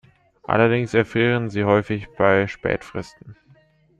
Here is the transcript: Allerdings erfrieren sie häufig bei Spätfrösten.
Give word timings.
Allerdings 0.41 0.95
erfrieren 0.95 1.51
sie 1.51 1.63
häufig 1.63 2.07
bei 2.17 2.47
Spätfrösten. 2.47 3.35